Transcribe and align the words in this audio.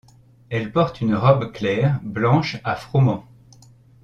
Elle 0.49 0.71
porte 0.71 1.01
une 1.01 1.13
robe 1.13 1.51
claire, 1.51 1.99
blanche 2.01 2.57
à 2.63 2.75
froment. 2.75 3.23